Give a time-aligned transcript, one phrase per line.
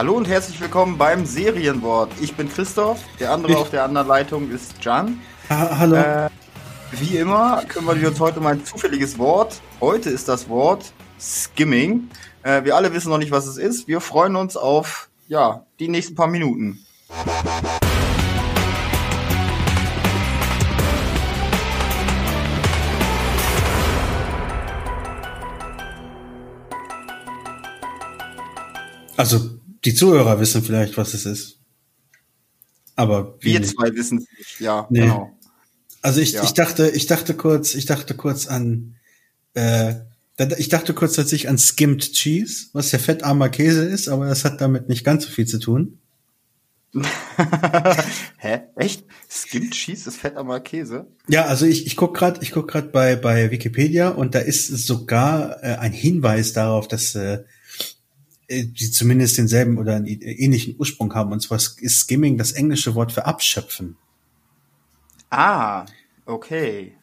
[0.00, 2.10] Hallo und herzlich willkommen beim Serienwort.
[2.22, 5.20] Ich bin Christoph, der andere Ich- auf der anderen Leitung ist Jan.
[5.50, 5.94] Ha hallo.
[5.96, 6.30] Äh,
[6.92, 9.60] wie immer kümmern wir uns heute um ein zufälliges Wort.
[9.78, 12.08] Heute ist das Wort Skimming.
[12.42, 13.88] Äh, wir alle wissen noch nicht, was es ist.
[13.88, 16.82] Wir freuen uns auf ja, die nächsten paar Minuten.
[29.18, 31.58] also, die Zuhörer wissen vielleicht, was es ist.
[32.96, 33.72] Aber Wir nicht.
[33.76, 34.60] zwei wissen es nicht.
[34.60, 35.00] Ja, Nee.
[35.02, 35.36] genau.
[36.02, 36.42] Also ich, Ja.
[36.44, 38.96] ich dachte, ich dachte kurz, ich dachte kurz an,
[39.54, 39.94] äh,
[40.58, 44.60] ich dachte kurz tatsächlich an Skimmed Cheese, was ja fettarmer Käse ist, aber das hat
[44.62, 45.98] damit nicht ganz so viel zu tun.
[48.38, 48.60] Hä?
[48.76, 49.04] Echt?
[49.30, 51.06] Skimmed Cheese ist fettarmer Käse?
[51.28, 54.68] Ja, also ich, ich guck gerade, ich guck gerade bei bei Wikipedia und da ist
[54.68, 57.44] sogar äh, ein Hinweis darauf, dass äh,
[58.50, 61.32] die zumindest denselben oder einen ähnlichen Ursprung haben.
[61.32, 63.96] Und zwar ist Skimming das englische Wort für abschöpfen.
[65.30, 65.86] Ah,
[66.26, 66.96] okay.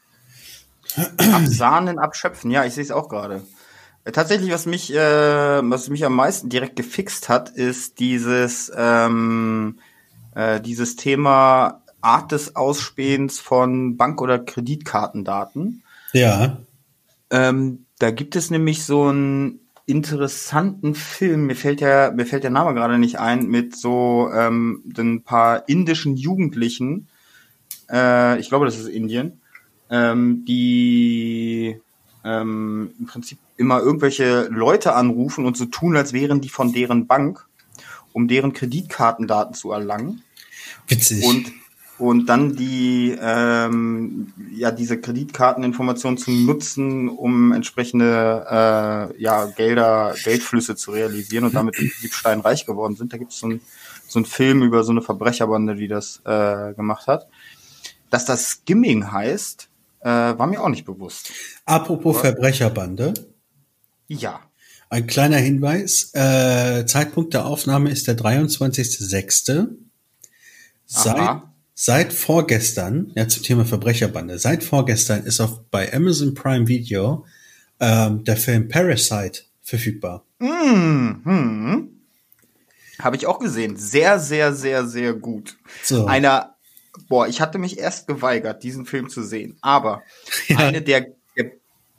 [1.17, 2.51] Absahnen, abschöpfen.
[2.51, 3.43] Ja, ich sehe es auch gerade.
[4.03, 9.79] Äh, Tatsächlich, was mich, äh, was mich am meisten direkt gefixt hat, ist dieses, ähm,
[10.35, 15.83] äh, dieses Thema Art des Ausspähens von Bank- oder Kreditkartendaten.
[16.13, 16.57] Ja.
[17.29, 22.51] Ähm, da gibt es nämlich so einen interessanten Film, mir fällt der, mir fällt der
[22.51, 27.07] Name gerade nicht ein, mit so ähm, ein paar indischen Jugendlichen,
[27.89, 29.39] äh, ich glaube, das ist Indien,
[29.89, 31.79] ähm, die
[32.25, 37.07] ähm, im Prinzip immer irgendwelche Leute anrufen und so tun, als wären die von deren
[37.07, 37.47] Bank,
[38.11, 40.21] um deren Kreditkartendaten zu erlangen.
[40.87, 41.25] Witzig.
[41.25, 41.51] und
[41.99, 50.75] und dann die ähm, ja diese Kreditkarteninformationen zu nutzen, um entsprechende äh, ja Gelder Geldflüsse
[50.75, 53.13] zu realisieren und damit im Prinzip steinreich geworden sind.
[53.13, 53.61] Da gibt es so ein
[54.07, 57.27] so ein Film über so eine Verbrecherbande, die das äh, gemacht hat.
[58.09, 59.67] Dass das Skimming heißt,
[59.99, 61.31] äh, war mir auch nicht bewusst.
[61.65, 63.13] Apropos Verbrecherbande,
[64.07, 64.39] Ja.
[64.89, 66.11] ein kleiner Hinweis.
[66.13, 69.67] Äh, Zeitpunkt der Aufnahme ist der 23.06.
[70.85, 71.53] Seit, Aha.
[71.79, 77.25] Seit vorgestern, ja zum Thema Verbrecherbande, seit vorgestern ist auf bei Amazon Prime Video
[77.79, 80.25] ähm, der Film Parasite verfügbar.
[80.39, 82.01] Hm, hm.
[82.99, 83.77] Habe ich auch gesehen.
[83.77, 85.55] Sehr, sehr, sehr, sehr gut.
[85.83, 86.07] So.
[86.07, 86.55] Einer,
[87.09, 90.01] boah, ich hatte mich erst geweigert, diesen Film zu sehen, aber
[90.47, 90.57] Ja.
[90.57, 91.05] eine der,
[91.37, 91.51] der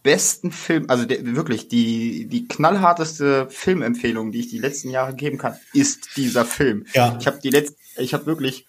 [0.02, 5.38] besten Film, also der, wirklich die, die knallharteste Filmempfehlung, die ich die letzten Jahre geben
[5.38, 6.84] kann, ist dieser Film.
[6.94, 7.16] Ja.
[7.20, 8.66] Ich habe die letzten, ich habe wirklich,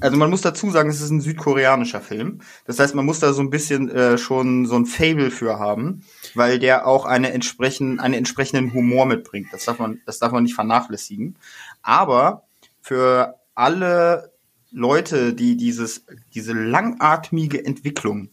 [0.00, 2.40] also man muss dazu sagen, es ist ein südkoreanischer Film.
[2.64, 6.04] Das heißt, man muss da so ein bisschen äh, schon so ein Fable für haben,
[6.34, 9.48] weil der auch eine entsprechend, einen entsprechenden Humor mitbringt.
[9.52, 11.36] Das darf man, das darf man nicht vernachlässigen.
[11.82, 12.44] Aber
[12.80, 14.32] für alle
[14.70, 16.04] Leute, die dieses,
[16.34, 18.30] diese langatmige Entwicklung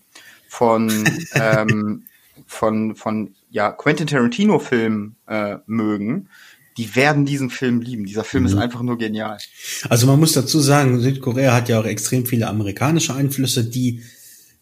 [0.47, 0.90] von,
[1.34, 2.06] ähm,
[2.46, 6.29] von, von ja, Quentin Tarantino-Filmen äh, mögen,
[6.78, 8.06] die werden diesen Film lieben.
[8.06, 9.38] Dieser Film ist einfach nur genial.
[9.89, 14.03] Also man muss dazu sagen, Südkorea hat ja auch extrem viele amerikanische Einflüsse, die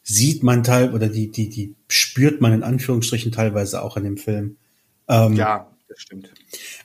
[0.04, 4.18] sieht man teil oder die, die, die spürt man in Anführungsstrichen teilweise auch in dem
[4.18, 4.58] Film.
[5.08, 6.32] Ähm, Ja, das stimmt.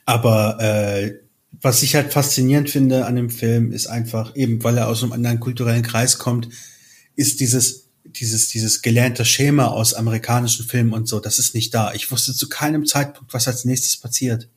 [0.05, 1.19] Aber äh,
[1.61, 5.13] was ich halt faszinierend finde an dem Film, ist einfach eben, weil er aus einem
[5.13, 6.49] anderen kulturellen Kreis kommt,
[7.15, 11.93] ist dieses dieses dieses gelernte Schema aus amerikanischen Filmen und so, das ist nicht da.
[11.93, 14.47] Ich wusste zu keinem Zeitpunkt, was als nächstes passiert.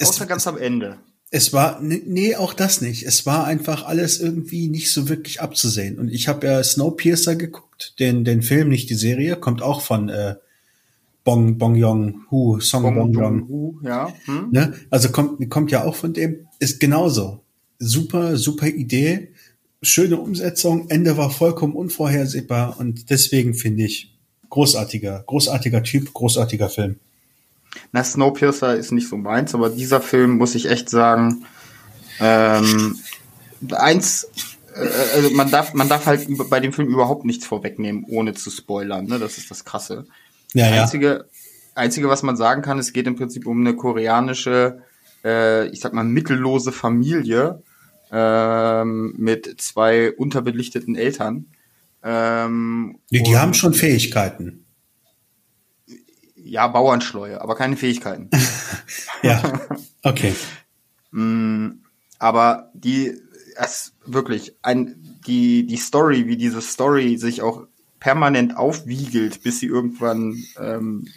[0.00, 0.98] Es- Außer ganz am Ende.
[1.30, 3.02] Es war nee, nee, auch das nicht.
[3.04, 5.98] Es war einfach alles irgendwie nicht so wirklich abzusehen.
[5.98, 10.08] Und ich habe ja Snowpiercer geguckt, den den Film, nicht die Serie, kommt auch von
[10.08, 10.36] äh,
[11.24, 13.38] Bong Bong Yong Hu, Song Bong, Bong Yong.
[13.48, 14.12] Joon-ho, ja.
[14.26, 14.48] Hm?
[14.52, 14.74] Ne?
[14.90, 17.40] Also kommt, kommt ja auch von dem, ist genauso.
[17.80, 19.32] Super, super Idee,
[19.82, 24.14] schöne Umsetzung, Ende war vollkommen unvorhersehbar und deswegen finde ich
[24.50, 26.96] großartiger, großartiger Typ, großartiger Film.
[27.92, 31.44] Na, Snowpiercer ist nicht so meins, aber dieser Film muss ich echt sagen,
[32.20, 32.98] ähm,
[33.72, 34.28] eins,
[34.74, 38.50] äh, also man darf, man darf halt bei dem Film überhaupt nichts vorwegnehmen, ohne zu
[38.50, 39.18] spoilern, ne?
[39.18, 40.06] Das ist das Krasse.
[40.52, 40.82] Ja, ja.
[40.82, 41.26] Einzige,
[41.74, 44.82] einzige, was man sagen kann, es geht im Prinzip um eine koreanische,
[45.24, 47.62] äh, ich sag mal, mittellose Familie
[48.12, 51.46] ähm, mit zwei unterbelichteten Eltern.
[52.02, 54.63] Ähm, Die, die haben schon Fähigkeiten.
[56.44, 58.30] Ja Bauernschleue, aber keine Fähigkeiten.
[59.22, 59.42] Ja.
[60.02, 60.34] Okay.
[61.12, 61.80] Mm,
[62.18, 63.18] aber die,
[63.56, 64.96] es wirklich, ein,
[65.26, 67.66] die, die Story, wie diese Story sich auch
[68.00, 71.08] permanent aufwiegelt, bis sie irgendwann ähm,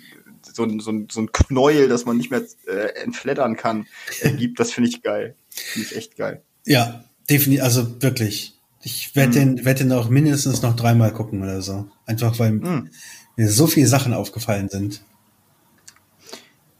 [0.53, 3.88] so ein, so ein, so ein Knäuel, das man nicht mehr äh, entfleddern kann,
[4.21, 4.57] ergibt.
[4.59, 5.35] Das finde ich geil.
[5.50, 6.41] Finde ich echt geil.
[6.65, 8.53] Ja, definitiv, also wirklich.
[8.81, 9.56] Ich werde mhm.
[9.56, 11.89] den, werd den auch mindestens noch dreimal gucken oder so.
[12.06, 12.89] Einfach weil mhm.
[13.35, 15.01] mir so viele Sachen aufgefallen sind.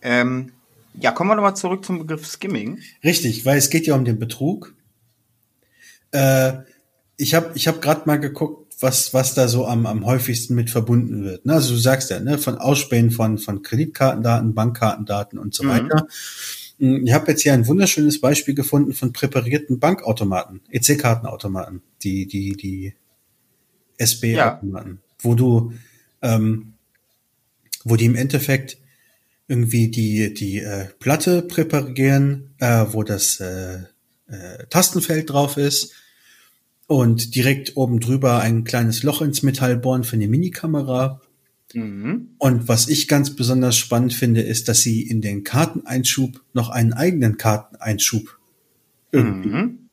[0.02, 0.52] Ähm,
[1.00, 2.80] ja, kommen wir nochmal zurück zum Begriff Skimming.
[3.04, 4.74] Richtig, weil es geht ja um den Betrug.
[6.12, 6.54] Äh,
[7.18, 10.70] ich habe ich hab gerade mal geguckt, was, was da so am, am häufigsten mit
[10.70, 11.46] verbunden wird.
[11.46, 11.54] Ne?
[11.54, 15.70] Also du sagst ja, ne, von Ausspähen von, von Kreditkartendaten, Bankkartendaten und so mhm.
[15.70, 16.08] weiter.
[16.80, 22.56] Hm, ich habe jetzt hier ein wunderschönes Beispiel gefunden von präparierten Bankautomaten, EC-Kartenautomaten, die, die,
[22.56, 22.94] die
[23.98, 25.16] SB-Automaten, ja.
[25.20, 25.74] wo du,
[26.22, 26.74] ähm,
[27.84, 28.78] wo die im Endeffekt
[29.48, 33.80] irgendwie die, die äh, Platte präparieren, äh, wo das äh,
[34.28, 35.94] äh, Tastenfeld drauf ist
[36.88, 41.22] und direkt oben drüber ein kleines Loch ins Metall bohren für eine Minikamera.
[41.74, 42.30] Mhm.
[42.38, 46.94] Und was ich ganz besonders spannend finde, ist, dass sie in den Karteneinschub noch einen
[46.94, 48.38] eigenen Karteneinschub
[49.12, 49.90] irgendwie mhm.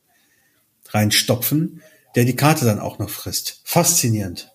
[0.89, 1.81] reinstopfen,
[2.15, 3.61] der die Karte dann auch noch frisst.
[3.63, 4.54] Faszinierend.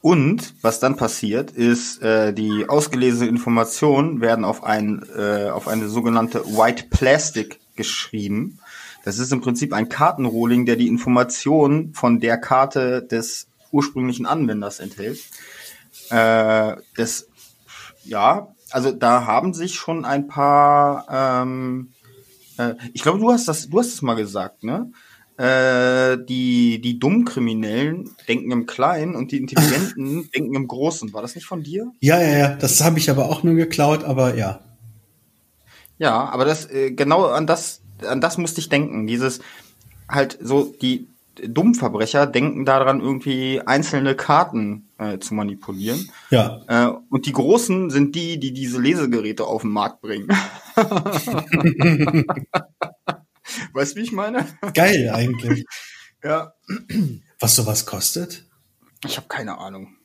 [0.00, 5.88] Und was dann passiert, ist, äh, die ausgelesenen Informationen werden auf, ein, äh, auf eine
[5.88, 8.58] sogenannte White Plastic geschrieben.
[9.04, 14.80] Das ist im Prinzip ein Kartenrolling, der die Informationen von der Karte des ursprünglichen Anwenders
[14.80, 15.20] enthält.
[16.10, 17.26] Äh, das,
[18.04, 21.92] ja, also da haben sich schon ein paar, ähm,
[22.58, 24.92] äh, ich glaube, du hast das, du hast es mal gesagt, ne?
[25.38, 31.12] Äh, die, die dummen Kriminellen denken im Kleinen und die Intelligenten denken im Großen.
[31.12, 31.92] War das nicht von dir?
[32.00, 32.56] Ja, ja, ja.
[32.56, 34.60] Das habe ich aber auch nur geklaut, aber ja.
[35.98, 39.06] Ja, aber das äh, genau an das an das musste ich denken.
[39.06, 39.40] Dieses
[40.08, 41.06] halt so die
[41.36, 46.10] dummen Verbrecher denken daran irgendwie einzelne Karten äh, zu manipulieren.
[46.30, 46.62] Ja.
[46.66, 50.28] Äh, und die Großen sind die, die diese Lesegeräte auf den Markt bringen.
[53.72, 54.46] Weißt du, wie ich meine?
[54.74, 55.64] Geil eigentlich.
[56.24, 56.52] ja.
[57.40, 58.44] Was sowas kostet?
[59.04, 59.96] Ich habe keine Ahnung.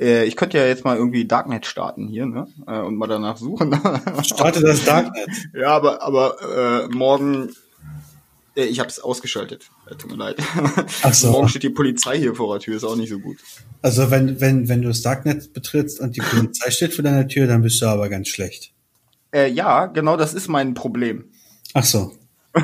[0.00, 2.46] Äh, ich könnte ja jetzt mal irgendwie Darknet starten hier, ne?
[2.66, 3.78] Äh, und mal danach suchen.
[4.22, 5.28] Starte das Darknet.
[5.54, 7.50] Ja, aber aber äh, morgen
[8.56, 9.70] äh, ich habe es ausgeschaltet.
[9.98, 10.36] Tut mir leid.
[11.02, 11.30] Ach so.
[11.30, 13.38] Morgen steht die Polizei hier vor der Tür, ist auch nicht so gut.
[13.82, 17.46] Also wenn wenn wenn du das Darknet betrittst und die Polizei steht vor deiner Tür,
[17.46, 18.72] dann bist du aber ganz schlecht.
[19.32, 21.30] Äh, ja, genau, das ist mein Problem.
[21.74, 22.16] Ach so.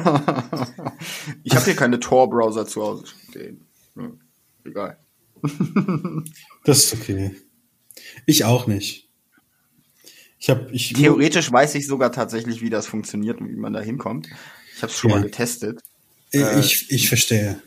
[1.43, 3.67] ich habe hier keine Tor-Browser zu Hause stehen.
[3.97, 4.11] Ja,
[4.65, 4.99] egal.
[6.65, 7.35] das ist okay.
[8.25, 9.09] Ich auch nicht.
[10.39, 13.81] Ich hab, ich Theoretisch weiß ich sogar tatsächlich, wie das funktioniert und wie man da
[13.81, 14.29] hinkommt.
[14.75, 15.17] Ich habe es schon ja.
[15.17, 15.81] mal getestet.
[16.31, 17.61] Ich, äh, ich, ich verstehe.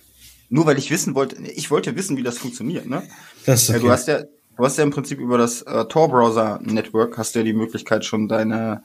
[0.49, 3.03] Nur weil ich wissen wollte, ich wollte wissen, wie das funktioniert, ne?
[3.45, 3.79] Das ist okay.
[3.79, 7.45] du hast ja, du hast ja im Prinzip über das äh, Tor-Browser-Network hast du ja
[7.45, 8.83] die Möglichkeit schon deine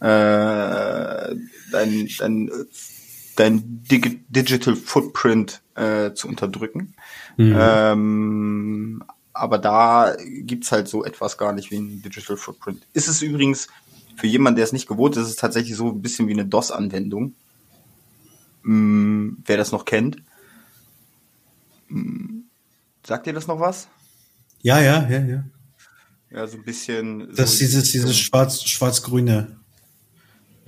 [0.00, 1.34] äh,
[1.70, 2.50] dein, dein,
[3.36, 6.94] dein Dig Digital Footprint äh, zu unterdrücken.
[7.36, 7.56] Mhm.
[7.58, 12.86] Ähm, aber da gibt's halt so etwas gar nicht wie ein Digital Footprint.
[12.92, 13.68] Ist es übrigens
[14.16, 16.44] für jemanden, der es nicht gewohnt ist, ist es tatsächlich so ein bisschen wie eine
[16.44, 17.34] DOS-Anwendung.
[18.64, 20.22] Ähm, wer das noch kennt.
[21.90, 22.44] Ähm,
[23.06, 23.88] sagt ihr das noch was?
[24.62, 25.44] Ja, ja, ja, ja.
[26.30, 27.28] Ja, so ein bisschen.
[27.34, 29.56] Das so ist dieses, dieses schwarz, schwarz-grüne.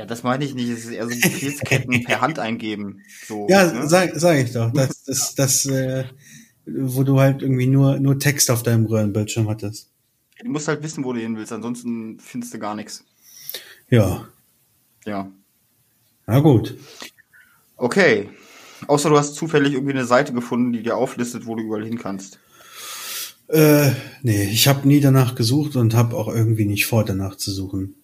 [0.02, 0.68] Ja, das meine ich nicht.
[0.68, 3.02] Es ist eher so Befehlsketten per Hand eingeben.
[3.24, 3.88] So, ja, ne?
[3.88, 4.72] sag, sag ich doch.
[4.72, 6.06] Das, das, das, äh,
[6.66, 9.90] wo du halt irgendwie nur, nur Text auf deinem Röhrenbildschirm hattest.
[10.42, 13.04] Du musst halt wissen, wo du hin willst, ansonsten findest du gar nichts.
[13.90, 14.26] Ja.
[15.04, 15.30] Ja.
[16.26, 16.76] Na gut.
[17.76, 18.28] Okay.
[18.88, 21.98] Außer du hast zufällig irgendwie eine Seite gefunden, die dir auflistet, wo du überall hin
[21.98, 22.40] kannst.
[23.46, 23.92] Äh,
[24.22, 28.01] nee, ich habe nie danach gesucht und habe auch irgendwie nicht vor, danach zu suchen.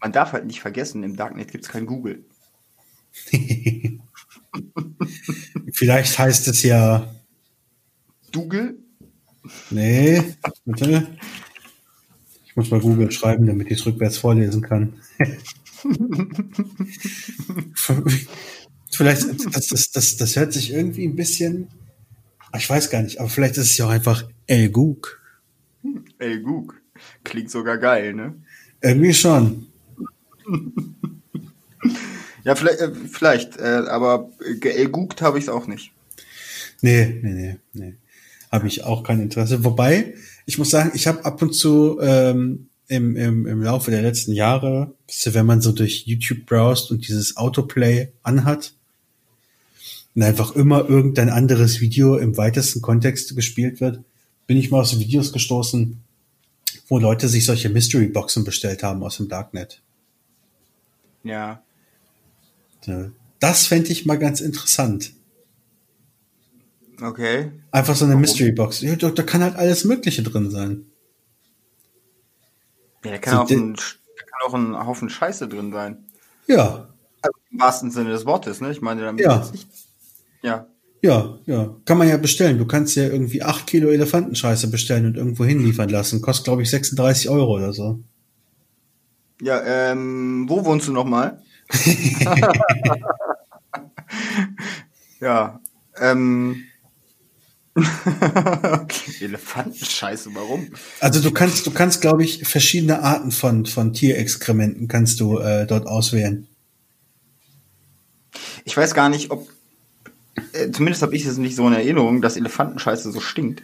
[0.00, 2.24] Man darf halt nicht vergessen, im Darknet gibt es kein Google.
[5.72, 7.14] Vielleicht heißt es ja.
[8.32, 8.78] Google?
[9.70, 10.22] Nee,
[10.64, 11.08] bitte.
[12.46, 14.94] Ich muss mal Google schreiben, damit ich es rückwärts vorlesen kann.
[18.90, 19.22] vielleicht,
[19.54, 21.68] das, das, das, das hört sich irgendwie ein bisschen,
[22.56, 25.20] ich weiß gar nicht, aber vielleicht ist es ja auch einfach El Goog.
[26.18, 26.80] El Goog.
[27.24, 28.34] Klingt sogar geil, ne?
[28.82, 29.69] Irgendwie schon.
[32.44, 34.30] ja, vielleicht, äh, vielleicht äh, aber
[34.60, 35.92] geguckt habe ich es auch nicht.
[36.82, 37.94] Nee, nee, nee, nee.
[38.50, 39.64] Habe ich auch kein Interesse.
[39.64, 40.14] Wobei,
[40.46, 44.32] ich muss sagen, ich habe ab und zu ähm, im, im, im Laufe der letzten
[44.32, 44.92] Jahre,
[45.24, 48.72] wenn man so durch YouTube browst und dieses Autoplay anhat
[50.16, 54.00] und einfach immer irgendein anderes Video im weitesten Kontext gespielt wird,
[54.48, 56.02] bin ich mal auf so Videos gestoßen,
[56.88, 59.80] wo Leute sich solche Mystery-Boxen bestellt haben aus dem Darknet.
[61.22, 61.62] Ja.
[63.40, 65.12] Das fände ich mal ganz interessant.
[67.00, 67.50] Okay.
[67.70, 68.82] Einfach so eine Mystery-Box.
[68.82, 70.86] Ja, da, da kann halt alles Mögliche drin sein.
[73.04, 76.04] Ja, da kann, So auch ein, kann auch ein Haufen Scheiße drin sein.
[76.46, 76.88] Ja,
[77.22, 78.70] Also im wahrsten Sinne des Wortes, ne?
[78.70, 79.38] Ich meine damit Ja.
[79.38, 79.68] jetzt nicht.
[80.42, 80.66] Ja.
[81.02, 81.76] ja, ja.
[81.84, 82.58] Kann man ja bestellen.
[82.58, 86.20] Du kannst ja irgendwie acht Kilo Elefantenscheiße bestellen und irgendwo hinliefern lassen.
[86.20, 88.00] Kostet, glaube ich, 36 Euro oder so.
[89.40, 91.42] Ja, ähm, wo wohnst du nochmal?
[95.20, 95.60] ja,
[95.98, 96.64] ähm.
[99.20, 100.68] Elefantenscheiße, warum?
[100.98, 105.66] Also du kannst, du kannst, glaube ich, verschiedene Arten von, von Tierexkrementen kannst du äh,
[105.66, 106.46] dort auswählen.
[108.64, 109.48] Ich weiß gar nicht, ob.
[110.52, 113.62] Äh, zumindest habe ich es nicht so in Erinnerung, dass Elefantenscheiße so stinkt.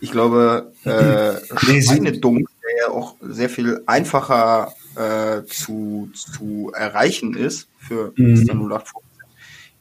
[0.00, 1.34] Ich glaube, äh,
[1.66, 8.34] Nee, sie- Schweinedunk, der auch sehr viel einfacher äh, zu, zu erreichen ist für Mhm.
[8.44, 8.54] Mr.
[8.54, 9.00] 0815,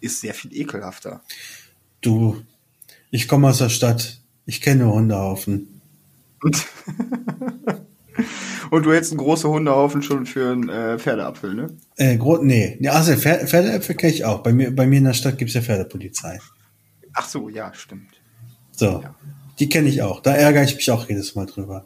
[0.01, 1.21] ist sehr viel ekelhafter.
[2.01, 2.41] Du,
[3.11, 4.21] ich komme aus der Stadt.
[4.45, 5.81] Ich kenne Hundehaufen.
[8.71, 11.77] Und, du hättest einen großen Hundehaufen schon für einen äh, Pferdeapfel, ne?
[11.95, 14.43] Äh, gro nee, also Pferde, Pferdeäpfel kenne ich auch.
[14.43, 16.39] Bei mir, bei mir in der Stadt gibt's ja Pferdepolizei.
[17.13, 18.21] Ach so, ja, stimmt.
[18.71, 19.15] So, Ja.
[19.59, 20.21] die kenne ich auch.
[20.21, 21.85] Da ärgere ich mich auch jedes Mal drüber.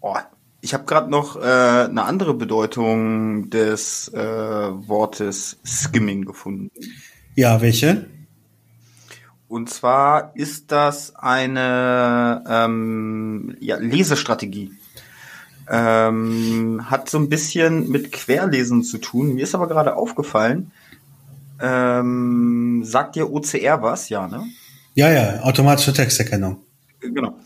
[0.00, 0.16] Oh,
[0.60, 6.70] ich habe gerade noch äh, eine andere Bedeutung des äh, Wortes Skimming gefunden.
[7.34, 8.06] Ja, welche?
[9.48, 14.72] Und zwar ist das eine ähm, ja, Lesestrategie.
[15.68, 19.34] Ähm, hat so ein bisschen mit Querlesen zu tun.
[19.34, 20.72] Mir ist aber gerade aufgefallen,
[21.60, 24.08] ähm, sagt dir OCR was?
[24.08, 24.44] Ja, ne?
[24.94, 26.58] Ja, ja, automatische Texterkennung.
[27.00, 27.36] Genau.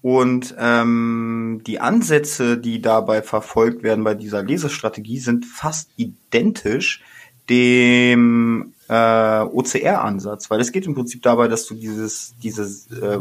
[0.00, 7.02] Und ähm, die Ansätze, die dabei verfolgt werden bei dieser Lesestrategie, sind fast identisch
[7.50, 13.18] dem äh, OCR-Ansatz, weil es geht im Prinzip dabei, dass du dieses dieses äh,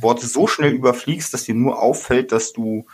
[0.00, 2.86] Worte so schnell überfliegst, dass dir nur auffällt, dass du,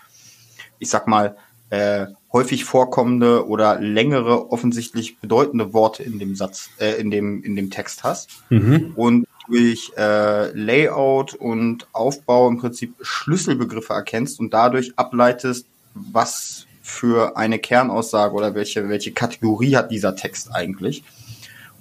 [0.78, 1.36] ich sag mal,
[1.70, 7.56] äh, häufig vorkommende oder längere offensichtlich bedeutende Worte in dem Satz, äh, in dem in
[7.56, 8.92] dem Text hast Mhm.
[8.94, 17.36] und durch äh, Layout und Aufbau im Prinzip Schlüsselbegriffe erkennst und dadurch ableitest, was für
[17.36, 21.04] eine Kernaussage oder welche, welche Kategorie hat dieser Text eigentlich.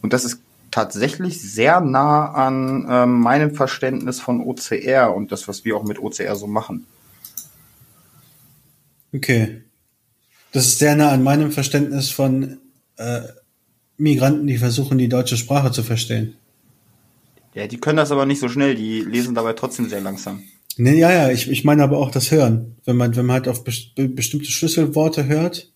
[0.02, 5.66] Und das ist tatsächlich sehr nah an ähm, meinem Verständnis von OCR und das, was
[5.66, 6.88] wir auch mit OCR so machen.
[9.14, 9.64] Okay.
[10.54, 12.58] Das ist sehr nah an meinem Verständnis von
[12.98, 13.22] äh,
[13.98, 16.36] Migranten, die versuchen, die deutsche Sprache zu verstehen.
[17.54, 20.44] Ja, die können das aber nicht so schnell, die lesen dabei trotzdem sehr langsam.
[20.78, 22.78] Nee, ja, ja, ich, ich meine aber auch das Hören.
[22.86, 25.72] Wenn man, wenn man halt auf be- bestimmte Schlüsselworte hört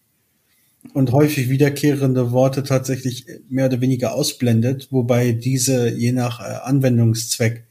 [0.93, 7.65] und häufig wiederkehrende Worte tatsächlich mehr oder weniger ausblendet, wobei diese je nach äh, Anwendungszweck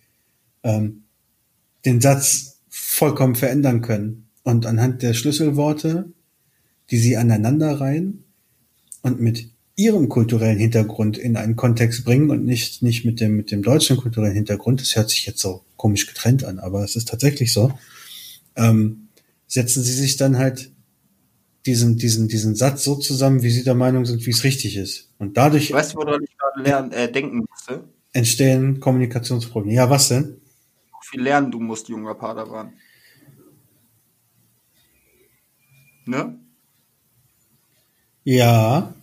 [0.62, 1.04] ähm,
[1.87, 4.28] den Satz vollkommen verändern können.
[4.42, 6.12] Und anhand der Schlüsselworte,
[6.90, 8.25] die sie aneinander reihen
[9.00, 13.50] und mit ihrem kulturellen Hintergrund in einen Kontext bringen und nicht, nicht mit dem, mit
[13.50, 17.08] dem deutschen kulturellen Hintergrund, das hört sich jetzt so komisch getrennt an, aber es ist
[17.08, 17.72] tatsächlich so,
[18.56, 19.08] ähm,
[19.46, 20.70] setzen sie sich dann halt
[21.66, 25.10] diesen, diesen, diesen Satz so zusammen, wie sie der Meinung sind, wie es richtig ist.
[25.18, 27.84] Und dadurch Weißt du, woran ich gerade lernen, äh, denken musste?
[28.12, 29.74] entstehen Kommunikationsprobleme.
[29.74, 30.40] Ja, was denn?
[30.86, 32.72] Wie viel lernen du musst, junger Padawan.
[36.06, 36.38] Ne?
[38.22, 38.94] Ja,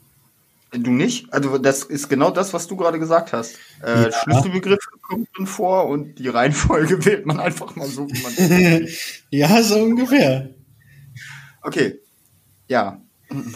[0.74, 1.32] Du nicht?
[1.34, 3.56] Also das ist genau das, was du gerade gesagt hast.
[3.84, 4.12] Äh, Ja.
[4.12, 8.88] Schlüsselbegriffe kommen drin vor und die Reihenfolge wählt man einfach mal so, wie man
[9.32, 10.50] ja, so ungefähr.
[11.62, 12.00] Okay.
[12.70, 13.02] Ja.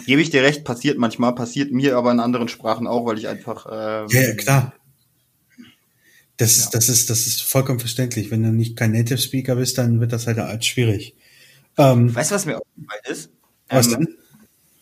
[0.06, 3.28] Gebe ich dir recht, passiert manchmal, passiert mir aber in anderen Sprachen auch, weil ich
[3.28, 4.72] einfach ähm, Ja, ja, klar.
[6.36, 6.64] Das, Ja.
[6.64, 8.30] ist, das ist, das ist vollkommen verständlich.
[8.30, 11.14] Wenn du nicht kein Native Speaker bist, dann wird das halt schwierig.
[11.78, 13.30] Ähm, Weißt du, was mir aufgefallen ist?
[13.68, 14.08] was Ähm, denn?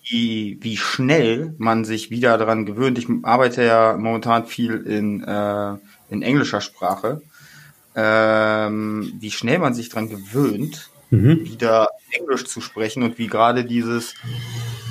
[0.04, 2.98] Wie, wie schnell man sich wieder daran gewöhnt.
[2.98, 5.74] Ich arbeite ja momentan viel in, äh,
[6.10, 7.22] in englischer Sprache.
[7.96, 11.44] Ähm, wie schnell man sich daran gewöhnt, Mhm.
[11.44, 14.14] wieder Englisch zu sprechen und wie gerade dieses,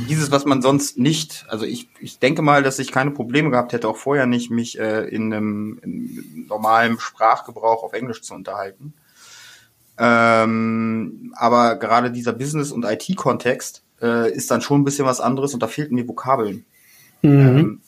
[0.07, 3.73] dieses, was man sonst nicht, also ich, ich denke mal, dass ich keine Probleme gehabt
[3.73, 8.93] hätte, auch vorher nicht, mich äh, in, einem, in normalen Sprachgebrauch auf Englisch zu unterhalten.
[9.97, 15.53] Ähm, aber gerade dieser Business- und IT-Kontext äh, ist dann schon ein bisschen was anderes
[15.53, 16.65] und da fehlten mir Vokabeln.
[17.21, 17.31] Mhm.
[17.57, 17.81] Ähm,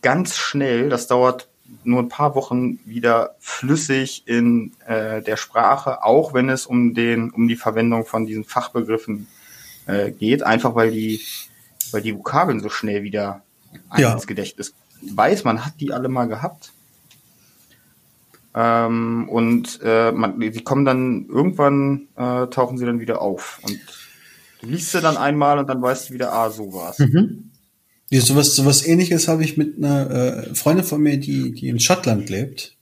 [0.00, 1.48] ganz schnell, das dauert
[1.84, 7.30] nur ein paar Wochen wieder flüssig in äh, der Sprache, auch wenn es um den
[7.30, 9.26] um die Verwendung von diesen Fachbegriffen
[9.86, 11.20] äh, geht, einfach weil die
[11.90, 13.42] weil die Vokabeln so schnell wieder
[13.96, 14.12] Ja.
[14.14, 14.72] ins Gedächtnis
[15.02, 16.72] weiß, man hat die alle mal gehabt.
[18.54, 23.78] Ähm, und äh, man, die kommen dann irgendwann äh, tauchen sie dann wieder auf und
[24.60, 26.98] du liest sie dann einmal und dann weißt du wieder, ah, so war's.
[26.98, 27.50] Mhm.
[28.10, 31.78] Ja, sowas, sowas ähnliches habe ich mit einer äh, Freundin von mir, die, die in
[31.78, 32.76] Schottland lebt.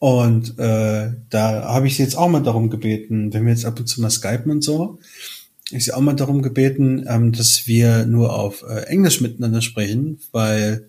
[0.00, 3.78] Und äh, da habe ich sie jetzt auch mal darum gebeten, wenn wir jetzt ab
[3.78, 4.98] und zu mal skypen und so,
[5.70, 10.18] ich sie auch mal darum gebeten, ähm, dass wir nur auf äh, Englisch miteinander sprechen,
[10.32, 10.88] weil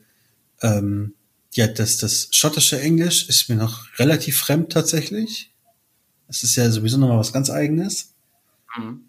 [0.62, 1.13] ähm,
[1.53, 5.51] ja, das, das schottische Englisch ist mir noch relativ fremd tatsächlich.
[6.27, 8.11] Es ist ja sowieso nochmal was ganz eigenes.
[8.78, 9.06] Mhm.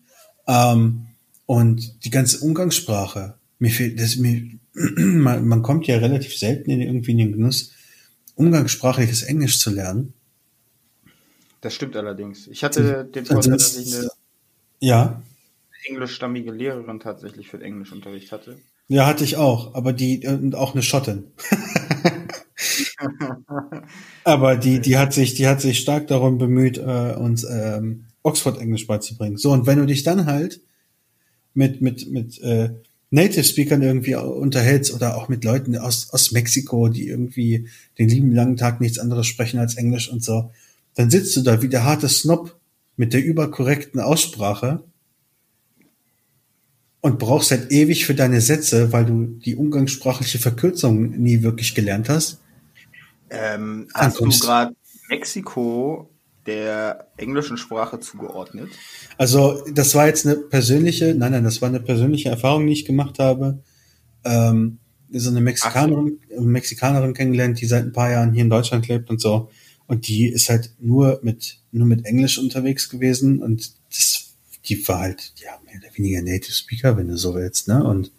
[0.46, 1.06] Ähm,
[1.46, 6.80] und die ganze Umgangssprache, mir fehlt, das mir, man, man kommt ja relativ selten in
[6.80, 7.72] irgendwie in den Genuss,
[8.34, 10.14] umgangssprachliches Englisch zu lernen.
[11.60, 12.48] Das stimmt allerdings.
[12.48, 14.08] Ich hatte den Vorteil, dass ich eine
[14.80, 15.22] Ja,
[15.84, 18.58] englischstammige Lehrerin tatsächlich für den Englischunterricht hatte.
[18.88, 21.32] ja, hatte ich auch, aber die, und auch eine Schottin.
[24.24, 28.86] aber die, die hat sich, die hat sich stark darum bemüht, äh, uns ähm, Oxford-Englisch
[28.86, 29.36] beizubringen.
[29.36, 30.60] So, und wenn du dich dann halt
[31.54, 32.70] mit, mit, mit äh,
[33.10, 38.32] Native Speakern irgendwie unterhältst oder auch mit Leuten aus, aus Mexiko, die irgendwie den lieben
[38.32, 40.50] langen Tag nichts anderes sprechen als Englisch und so,
[40.94, 42.58] dann sitzt du da wie der harte Snob
[42.96, 44.82] mit der überkorrekten Aussprache
[47.02, 52.08] und brauchst halt ewig für deine Sätze, weil du die umgangssprachliche Verkürzung nie wirklich gelernt
[52.08, 52.40] hast.
[53.28, 54.74] Ähm, hast du gerade
[55.08, 56.08] Mexiko
[56.46, 58.70] der englischen Sprache zugeordnet?
[59.18, 62.84] Also das war jetzt eine persönliche, nein, nein, das war eine persönliche Erfahrung, die ich
[62.84, 63.62] gemacht habe.
[64.24, 64.78] Ähm,
[65.10, 69.20] so eine Mexikanerin, Mexikanerin kennengelernt, die seit ein paar Jahren hier in Deutschland lebt und
[69.20, 69.50] so.
[69.86, 75.00] Und die ist halt nur mit nur mit Englisch unterwegs gewesen und das, die war
[75.00, 77.82] halt ja mehr oder weniger Native Speaker, wenn du so willst, ne?
[77.82, 78.12] Und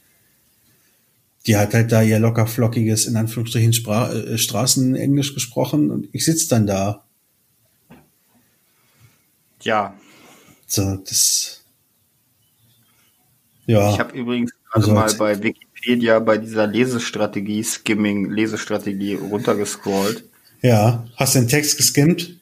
[1.46, 6.26] die hat halt da ihr locker flockiges in Anführungsstrichen Spra äh, Straßenenglisch gesprochen und ich
[6.26, 7.06] sitz dann da.
[9.64, 9.94] Ja,
[10.68, 11.64] So, das
[13.66, 13.92] ja.
[13.92, 20.26] ich habe übrigens gerade Also mal bei Wikipedia bei dieser Lesestrategie, Skimming, Lesestrategie runtergescrollt.
[20.62, 22.40] Ja, hast du den Text geskimmt?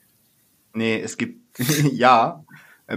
[0.73, 1.59] Nee, es gibt,
[1.91, 2.43] ja,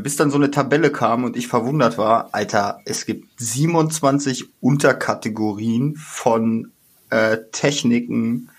[0.03, 5.97] bis dann so eine Tabelle kam und ich verwundert war, Alter, es gibt 27 Unterkategorien
[5.97, 6.73] von
[7.11, 8.51] äh, Techniken,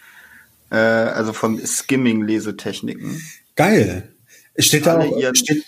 [0.70, 3.22] äh, also von Skimming-Lesetechniken.
[3.56, 4.15] Geil.
[4.58, 5.64] Steht da Alle auch, ihren- steht,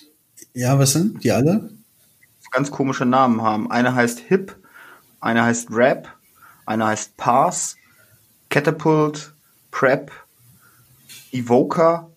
[0.53, 1.69] ja, was sind die alle?
[2.51, 3.69] ganz komische Namen haben.
[3.69, 4.55] Eine heißt Hip,
[5.19, 6.07] eine heißt Rap,
[6.65, 7.75] eine heißt Pass,
[8.49, 9.33] Catapult,
[9.69, 10.11] Prep,
[11.33, 12.09] Evoker.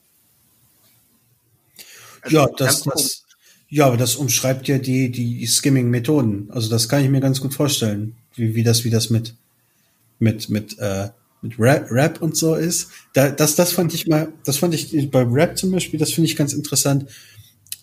[2.23, 3.25] Also Ja, das, das,
[3.69, 6.51] ja, aber das umschreibt ja die, die Skimming-Methoden.
[6.53, 9.35] Also das kann ich mir ganz gut vorstellen, wie, wie das, wie das mit,
[10.21, 11.09] mit, mit, äh,
[11.43, 12.89] mit Rap, Rap und so ist.
[13.15, 16.29] Da, das, das fand ich mal, das fand ich bei Rap zum Beispiel, das finde
[16.29, 17.07] ich ganz interessant.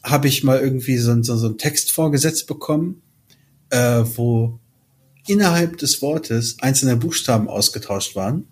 [0.04, 3.02] Habe ich mal irgendwie so, so, so einen Text vorgesetzt bekommen,
[3.70, 4.60] äh, wo
[5.28, 8.48] innerhalb des Wortes einzelne Buchstaben ausgetauscht waren.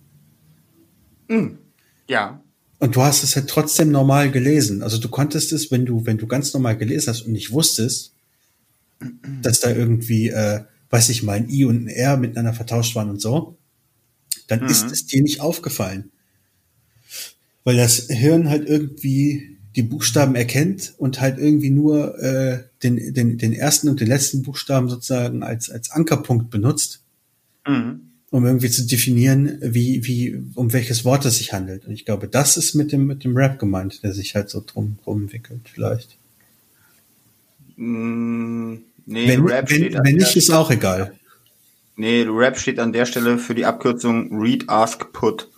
[2.08, 2.44] Ja,
[2.80, 4.84] Und du hast es halt trotzdem normal gelesen.
[4.84, 8.14] Also du konntest es, wenn du, wenn du ganz normal gelesen hast und nicht wusstest,
[9.42, 13.10] dass da irgendwie, äh, weiß ich mal, ein I und ein R miteinander vertauscht waren
[13.10, 13.58] und so,
[14.48, 14.70] dann Mhm.
[14.70, 16.12] ist es dir nicht aufgefallen.
[17.64, 23.38] Weil das Hirn halt irgendwie die Buchstaben erkennt und halt irgendwie nur äh, den, den,
[23.38, 27.02] den ersten und den letzten Buchstaben sozusagen als, als Ankerpunkt benutzt
[27.68, 28.02] mhm.
[28.32, 31.86] um irgendwie zu definieren, wie, wie, um welches Wort es sich handelt.
[31.86, 34.64] Und ich glaube, das ist mit dem, mit dem Rap gemeint, der sich halt so
[34.66, 36.18] drum, drum wickelt, vielleicht.
[37.78, 41.14] Mm, nee, Wenn, Rap wenn, wenn nicht, ist auch egal.
[41.96, 45.50] Nee, Rap steht an der Stelle für die Abkürzung Read, Ask, Put.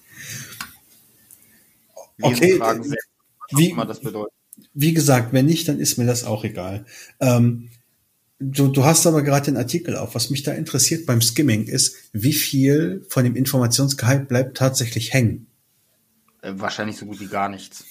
[2.17, 4.33] Lesen, Okay, Fragen, was wie- immer das bedeutet.
[4.73, 6.85] Wie gesagt, wenn nicht, dann ist mir das auch egal.
[7.19, 7.69] Ähm,
[8.39, 10.15] du, du hast aber gerade den Artikel auf.
[10.15, 15.47] Was mich da interessiert beim Skimming ist, wie viel von dem Informationsgehalt bleibt tatsächlich hängen.
[16.41, 17.85] Äh, wahrscheinlich so gut wie gar nichts.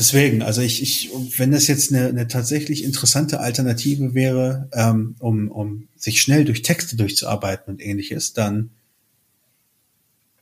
[0.00, 5.50] Deswegen, also ich, ich, wenn das jetzt eine, eine tatsächlich interessante Alternative wäre, ähm, um,
[5.50, 8.70] um sich schnell durch Texte durchzuarbeiten und ähnliches, dann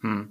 [0.01, 0.29] Hm.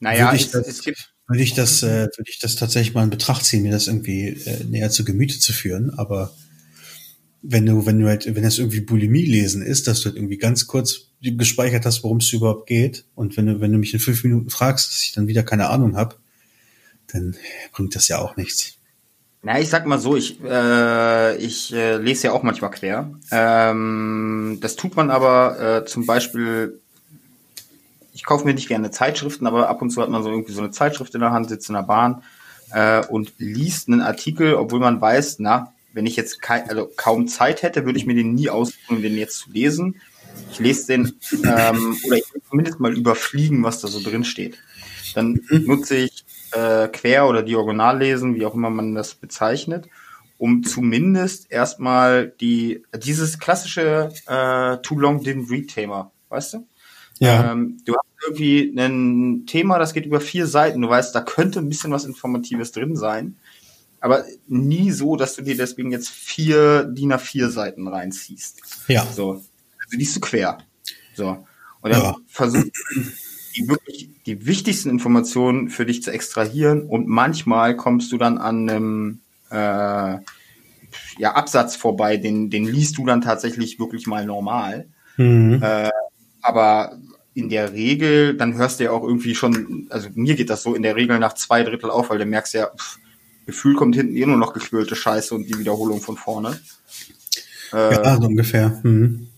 [0.00, 2.94] Naja, würde ich es, das, es gibt würde ich das, äh, würde ich das tatsächlich
[2.94, 5.90] mal in Betracht ziehen, mir das irgendwie äh, näher zu Gemüte zu führen.
[5.90, 6.34] Aber
[7.42, 10.38] wenn du, wenn du halt, wenn das irgendwie Bulimie lesen ist, dass du halt irgendwie
[10.38, 13.04] ganz kurz gespeichert hast, worum es überhaupt geht.
[13.14, 15.68] Und wenn du, wenn du mich in fünf Minuten fragst, dass ich dann wieder keine
[15.68, 16.16] Ahnung habe,
[17.12, 17.36] dann
[17.72, 18.76] bringt das ja auch nichts.
[19.42, 23.12] Na, ich sag mal so, ich, äh, ich äh, lese ja auch manchmal quer.
[23.30, 26.80] Ähm, das tut man aber äh, zum Beispiel,
[28.12, 30.62] ich kaufe mir nicht gerne Zeitschriften, aber ab und zu hat man so irgendwie so
[30.62, 32.24] eine Zeitschrift in der Hand, sitzt in der Bahn
[32.72, 37.28] äh, und liest einen Artikel, obwohl man weiß, na, wenn ich jetzt kein, also kaum
[37.28, 40.00] Zeit hätte, würde ich mir den nie aussuchen, den jetzt zu lesen.
[40.50, 41.12] Ich lese den
[41.44, 44.58] ähm, oder ich will zumindest mal überfliegen, was da so drin steht.
[45.14, 45.66] Dann mhm.
[45.66, 49.88] nutze ich äh, quer oder diagonal lesen, wie auch immer man das bezeichnet,
[50.38, 56.66] um zumindest erstmal die dieses klassische äh, Too Long Didn't Read Thema, weißt du?
[57.18, 57.52] Ja.
[57.52, 60.82] Ähm, du hast irgendwie ein Thema, das geht über vier Seiten.
[60.82, 63.36] Du weißt, da könnte ein bisschen was Informatives drin sein,
[64.00, 68.60] aber nie so, dass du dir deswegen jetzt vier DIN A4 Seiten reinziehst.
[68.88, 69.06] Ja.
[69.06, 69.46] So, also
[69.90, 70.58] liest du quer.
[71.14, 71.46] So.
[71.80, 72.16] Und dann ja.
[72.26, 72.72] versuchst
[73.56, 78.68] die wirklich die wichtigsten Informationen für dich zu extrahieren und manchmal kommst du dann an
[78.68, 80.18] einem äh,
[81.18, 84.86] ja, Absatz vorbei, den, den liest du dann tatsächlich wirklich mal normal.
[85.16, 85.60] Mhm.
[85.62, 85.90] Äh,
[86.42, 86.98] aber
[87.34, 90.74] in der Regel, dann hörst du ja auch irgendwie schon, also mir geht das so
[90.74, 92.98] in der Regel nach zwei Drittel auf, weil du merkst ja, pff,
[93.46, 96.58] Gefühl kommt hinten eh nur noch gequirlte Scheiße und die Wiederholung von vorne.
[97.72, 98.80] Äh, ja, so ungefähr.
[98.82, 99.28] Mhm.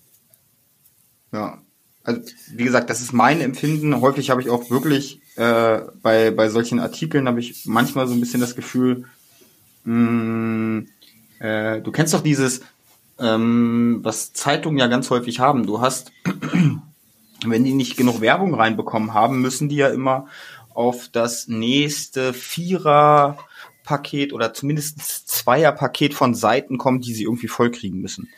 [1.32, 1.60] Ja
[2.08, 2.22] also
[2.54, 4.00] wie gesagt, das ist mein Empfinden.
[4.00, 8.20] Häufig habe ich auch wirklich äh, bei, bei solchen Artikeln habe ich manchmal so ein
[8.20, 9.04] bisschen das Gefühl,
[9.84, 10.84] mh,
[11.38, 12.62] äh, du kennst doch dieses,
[13.20, 15.66] ähm, was Zeitungen ja ganz häufig haben.
[15.66, 16.10] Du hast,
[17.46, 20.28] wenn die nicht genug Werbung reinbekommen haben, müssen die ja immer
[20.72, 23.36] auf das nächste Vierer
[23.84, 28.30] Paket oder zumindest Zweier-Paket von Seiten kommen, die sie irgendwie vollkriegen müssen.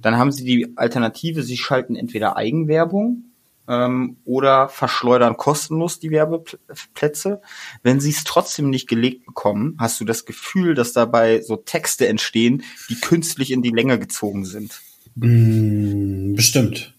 [0.00, 3.24] Dann haben sie die Alternative, sie schalten entweder Eigenwerbung
[3.68, 7.40] ähm, oder verschleudern kostenlos die Werbeplätze.
[7.82, 12.08] Wenn sie es trotzdem nicht gelegt bekommen, hast du das Gefühl, dass dabei so Texte
[12.08, 14.80] entstehen, die künstlich in die Länge gezogen sind.
[15.14, 16.94] Mm, bestimmt.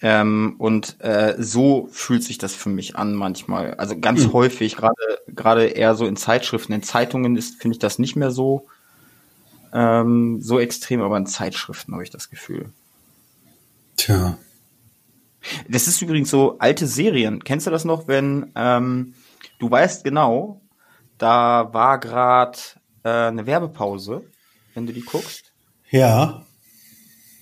[0.00, 3.74] Ähm, und äh, so fühlt sich das für mich an manchmal.
[3.74, 4.32] Also ganz mhm.
[4.34, 4.94] häufig, gerade
[5.28, 8.66] gerade eher so in Zeitschriften, in Zeitungen ist finde ich das nicht mehr so
[9.74, 12.72] ähm, so extrem, aber in Zeitschriften habe ich das Gefühl.
[13.96, 14.38] Tja.
[15.68, 17.44] Das ist übrigens so alte Serien.
[17.44, 19.14] Kennst du das noch, wenn ähm,
[19.58, 20.62] du weißt genau,
[21.18, 22.58] da war gerade
[23.02, 24.22] äh, eine Werbepause,
[24.74, 25.52] wenn du die guckst?
[25.90, 26.46] Ja.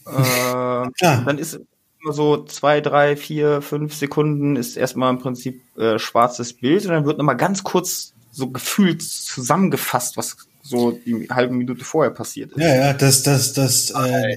[0.07, 0.13] Äh,
[1.01, 1.61] dann ist
[2.03, 6.91] immer so zwei, drei, vier, fünf Sekunden ist erstmal im Prinzip äh, schwarzes Bild und
[6.93, 10.37] dann wird nochmal ganz kurz so gefühlt zusammengefasst, was
[10.73, 12.61] so die halbe Minute vorher passiert ist.
[12.61, 14.37] Ja, ja, das, das, das äh,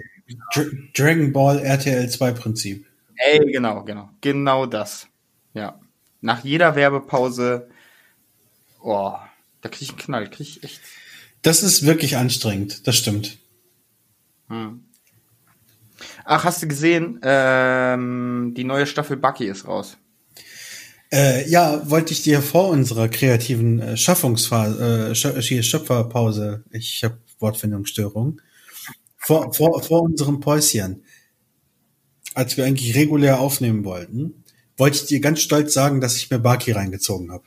[0.93, 2.86] Dragon Ball RTL 2 Prinzip.
[3.15, 4.10] Ey, genau, genau.
[4.21, 5.08] Genau das.
[5.54, 5.80] Ja.
[6.21, 7.69] Nach jeder Werbepause,
[8.82, 9.13] oh,
[9.62, 10.82] da krieg ich einen Knall, krieg ich echt.
[11.41, 13.38] Das ist wirklich anstrengend, das stimmt.
[14.50, 14.84] Hm.
[16.26, 19.98] Ach, hast du gesehen, ähm, die neue Staffel Bucky ist raus.
[21.15, 28.41] Äh, ja, wollte ich dir vor unserer kreativen äh, Schaffungsphase, äh, Schöpferpause, ich habe Wortfindungsstörung,
[29.15, 31.06] vor, vor, vor unserem Päuschen,
[32.34, 34.43] als wir eigentlich regulär aufnehmen wollten,
[34.75, 37.45] wollte ich dir ganz stolz sagen, dass ich mir Baki reingezogen habe.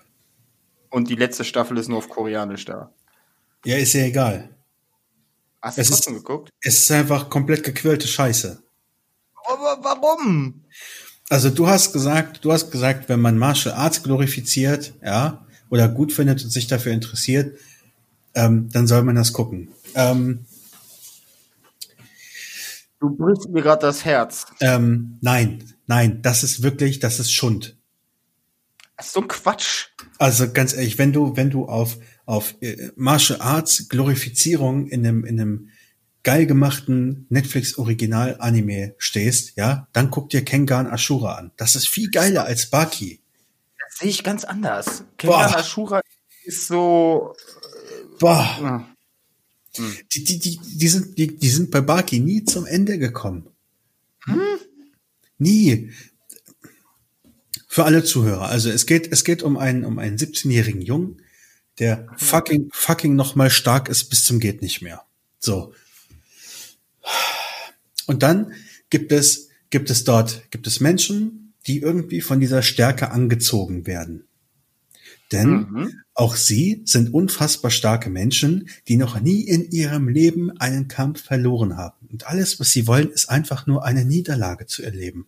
[0.88, 2.90] Und die letzte Staffel ist nur auf Koreanisch da.
[3.66, 4.48] Ja, ist ja egal.
[5.60, 6.48] Hast du es trotzdem ist, geguckt?
[6.62, 8.62] Es ist einfach komplett gequirlte Scheiße.
[9.44, 10.64] Aber warum?
[11.28, 16.12] Also du hast gesagt, du hast gesagt, wenn man Martial Arts glorifiziert, ja, oder gut
[16.12, 17.58] findet und sich dafür interessiert,
[18.34, 19.68] ähm, dann soll man das gucken.
[19.94, 20.46] Ähm,
[23.00, 24.46] du brichst mir gerade das Herz.
[24.60, 27.76] Ähm, nein, nein, das ist wirklich, das ist Schund.
[28.96, 29.88] Das ist so ein Quatsch.
[30.18, 35.24] Also ganz ehrlich, wenn du, wenn du auf auf äh, Martial Arts Glorifizierung in einem
[35.24, 35.68] in einem
[36.22, 41.52] geil gemachten Netflix-Original-Anime stehst, ja, dann guck dir Kengan Ashura an.
[41.56, 43.20] Das ist viel geiler als Baki.
[43.78, 45.04] Das sehe ich ganz anders.
[45.16, 45.58] Kengan Boah.
[45.58, 46.00] Ashura
[46.44, 47.34] ist so.
[48.18, 48.84] Boah.
[49.74, 49.96] Äh, hm.
[50.12, 53.48] Die, die, die, die, sind, die, die sind bei Baki nie zum Ende gekommen.
[54.24, 54.58] Hm?
[55.38, 55.92] Nie.
[57.68, 58.48] Für alle Zuhörer.
[58.48, 61.22] Also es geht, es geht um einen, um einen 17-jährigen Jungen,
[61.78, 65.04] der fucking, fucking noch mal stark ist bis zum geht nicht mehr.
[65.38, 65.72] So.
[68.08, 68.52] Und dann
[68.90, 74.24] gibt es, gibt es dort, gibt es Menschen, die irgendwie von dieser Stärke angezogen werden.
[75.30, 76.00] Denn mhm.
[76.14, 81.76] auch sie sind unfassbar starke Menschen, die noch nie in ihrem Leben einen Kampf verloren
[81.76, 82.08] haben.
[82.10, 85.26] Und alles, was sie wollen, ist einfach nur eine Niederlage zu erleben.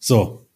[0.00, 0.46] So.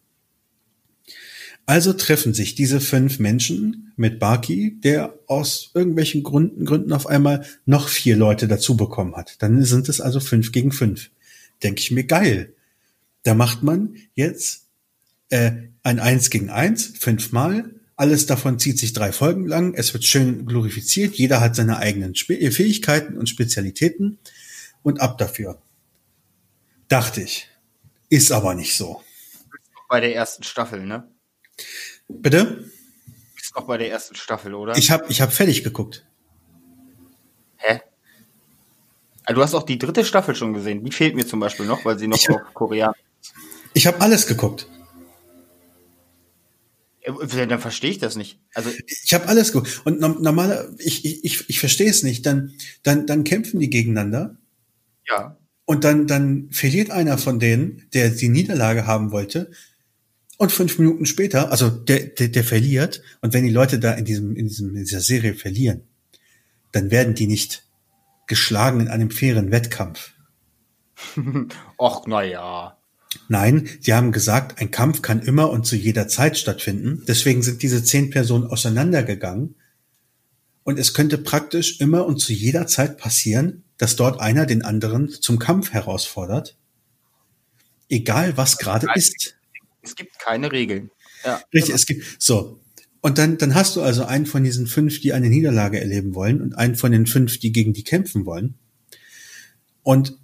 [1.69, 7.45] Also treffen sich diese fünf Menschen mit Baki, der aus irgendwelchen Gründen, Gründen auf einmal
[7.67, 9.35] noch vier Leute dazu bekommen hat.
[9.43, 11.11] Dann sind es also fünf gegen fünf.
[11.61, 12.55] Denke ich mir geil.
[13.21, 14.65] Da macht man jetzt
[15.29, 15.51] äh,
[15.83, 17.69] ein Eins gegen Eins, fünfmal.
[17.95, 19.75] Alles davon zieht sich drei Folgen lang.
[19.75, 21.17] Es wird schön glorifiziert.
[21.17, 24.17] Jeder hat seine eigenen Spe Fähigkeiten und Spezialitäten.
[24.81, 25.61] Und ab dafür.
[26.87, 27.47] Dachte ich.
[28.09, 29.03] Ist aber nicht so.
[29.87, 31.07] Bei der ersten Staffel, ne?
[32.07, 32.69] Bitte?
[33.39, 34.77] Ist noch bei der ersten Staffel, oder?
[34.77, 36.05] Ich habe ich hab fertig geguckt.
[37.57, 37.81] Hä?
[39.25, 40.83] Ah, du hast auch die dritte Staffel schon gesehen.
[40.83, 42.93] Die fehlt mir zum Beispiel noch, weil sie noch Ich- auf Korea.
[43.73, 44.67] Ich habe alles geguckt.
[47.05, 48.39] Dann verstehe ich das nicht.
[48.53, 48.69] Also
[49.03, 49.81] Ich habe alles geguckt.
[49.85, 52.25] Und no normaler, ich, ich, ich, ich verstehe es nicht.
[52.25, 54.37] Dann, dann, dann kämpfen die gegeneinander
[55.07, 59.51] ja, und dann, dann verliert einer von denen, der die Niederlage haben wollte.
[60.41, 63.01] Und fünf Minuten später, also der, der, der verliert.
[63.19, 65.81] Und wenn die Leute da in diesem, in diesem, in dieser Serie verlieren,
[66.71, 67.67] dann werden die nicht
[68.25, 70.13] geschlagen in einem fairen Wettkampf.
[71.77, 72.77] och, na ja.
[73.27, 77.03] Nein, sie haben gesagt, ein Kampf kann immer und zu jeder Zeit stattfinden.
[77.05, 79.55] Deswegen sind diese zehn Personen auseinandergegangen.
[80.63, 85.09] Und es könnte praktisch immer und zu jeder Zeit passieren, dass dort einer den anderen
[85.09, 86.55] zum Kampf herausfordert.
[87.89, 89.35] Egal was gerade ist.
[89.81, 90.91] Es gibt keine Regeln.
[91.23, 92.59] Ja, Richtig, es gibt, so.
[93.01, 96.41] Und dann, dann hast du also einen von diesen fünf, die eine Niederlage erleben wollen
[96.41, 98.55] und einen von den fünf, die gegen die kämpfen wollen.
[99.83, 100.17] Und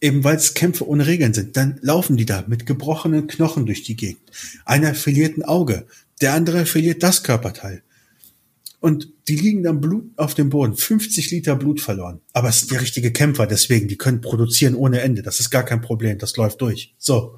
[0.00, 3.82] eben weil es Kämpfe ohne Regeln sind, dann laufen die da mit gebrochenen Knochen durch
[3.82, 4.22] die Gegend.
[4.64, 5.86] Einer verliert ein Auge,
[6.20, 7.82] der andere verliert das Körperteil.
[8.80, 12.20] Und die liegen dann Blut auf dem Boden, 50 Liter Blut verloren.
[12.32, 15.22] Aber es sind die richtige Kämpfer, deswegen, die können produzieren ohne Ende.
[15.22, 16.94] Das ist gar kein Problem, das läuft durch.
[16.98, 17.36] So.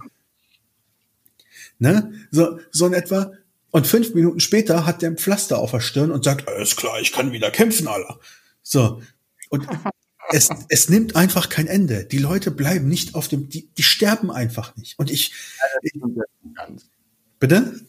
[1.83, 2.13] Ne?
[2.31, 3.33] So, so in etwa.
[3.73, 7.01] Und fünf Minuten später hat der ein Pflaster auf der Stirn und sagt, alles klar,
[7.01, 8.21] ich kann wieder kämpfen, Alter.
[8.63, 9.03] So.
[9.49, 9.67] Und
[10.31, 12.05] es, es nimmt einfach kein Ende.
[12.05, 14.97] Die Leute bleiben nicht auf dem, die, die sterben einfach nicht.
[15.01, 15.33] Und ich,
[15.93, 16.23] ja
[16.55, 16.89] ganz.
[17.41, 17.81] bitte?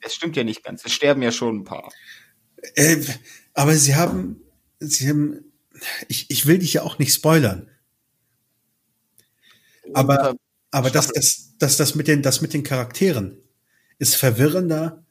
[0.00, 0.84] Es stimmt ja nicht ganz.
[0.84, 1.90] Es sterben ja schon ein paar.
[2.74, 2.98] Äh,
[3.54, 4.42] aber sie haben,
[4.78, 5.52] sie haben,
[6.06, 7.70] ich, ich will dich ja auch nicht spoilern.
[9.94, 10.36] Aber,
[10.70, 13.38] aber das, das, das, das mit den, das mit den Charakteren
[13.98, 15.02] ist verwirrender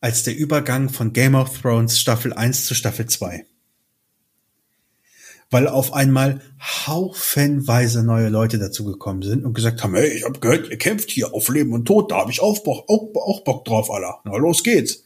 [0.00, 3.46] als der Übergang von Game of Thrones Staffel 1 zu Staffel 2.
[5.50, 10.70] Weil auf einmal haufenweise neue Leute dazugekommen sind und gesagt haben, hey, ich habe gehört,
[10.70, 13.90] ihr kämpft hier auf Leben und Tod, da habe ich auch auch, auch Bock drauf,
[13.90, 14.20] Alter.
[14.24, 15.04] Na, los geht's.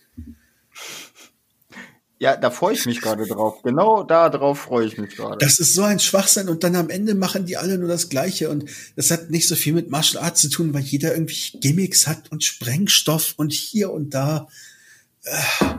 [2.19, 3.63] Ja, da freue ich mich gerade drauf.
[3.63, 5.37] Genau da drauf freue ich mich gerade.
[5.39, 8.49] Das ist so ein Schwachsinn und dann am Ende machen die alle nur das Gleiche
[8.49, 8.65] und
[8.97, 12.33] das hat nicht so viel mit Martial Arts zu tun, weil jeder irgendwie Gimmicks hat
[12.33, 14.49] und Sprengstoff und hier und da.
[15.25, 15.75] Äh,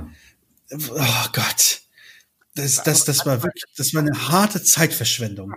[0.71, 1.81] Oh Gott.
[2.55, 5.53] Das, das, das war wirklich, das war eine harte Zeitverschwendung.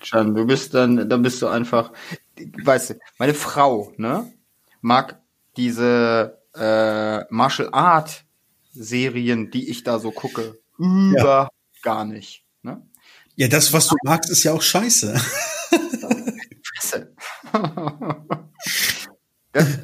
[0.00, 1.92] Can, du bist dann, dann bist du einfach,
[2.36, 4.30] weißt du, meine Frau, ne,
[4.82, 5.20] mag
[5.56, 8.24] diese äh, Martial Art
[8.72, 11.50] Serien, die ich da so gucke, über
[11.82, 12.44] gar nicht.
[12.62, 12.82] Ne?
[13.36, 15.14] Ja, das, was du magst, ist ja auch scheiße.
[16.62, 17.14] Fresse.
[19.52, 19.78] das, das,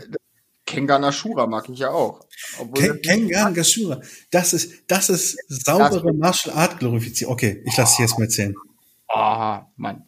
[0.74, 2.26] Kengan Ashura mag ich ja auch.
[2.74, 4.00] Ken, Kengan Gashura.
[4.30, 7.34] Das ist, das ist saubere Martial Art Glorifizierung.
[7.34, 8.54] Okay, ich lasse dich jetzt mal erzählen.
[9.08, 10.04] Ah, oh, Mann.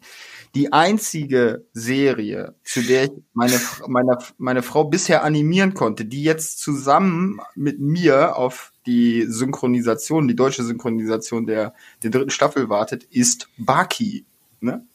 [0.55, 6.59] Die einzige Serie, zu der ich meine, meine, meine Frau bisher animieren konnte, die jetzt
[6.59, 13.49] zusammen mit mir auf die Synchronisation, die deutsche Synchronisation der, der dritten Staffel wartet, ist
[13.57, 14.25] Baki.
[14.59, 14.85] Ne?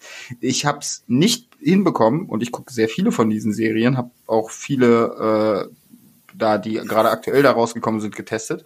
[0.41, 4.51] Ich habe es nicht hinbekommen und ich gucke sehr viele von diesen Serien, habe auch
[4.51, 5.75] viele äh,
[6.35, 8.65] da, die gerade aktuell da rausgekommen sind, getestet.